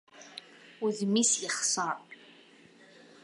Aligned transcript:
Udem-is 0.85 1.31
yexṣer! 1.43 1.95